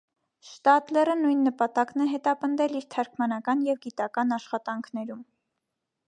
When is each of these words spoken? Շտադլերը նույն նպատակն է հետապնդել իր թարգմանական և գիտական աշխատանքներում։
Շտադլերը 0.51 1.15
նույն 1.17 1.43
նպատակն 1.47 2.03
է 2.05 2.07
հետապնդել 2.13 2.73
իր 2.79 2.87
թարգմանական 2.95 3.61
և 3.67 3.77
գիտական 3.83 4.37
աշխատանքներում։ 4.39 5.21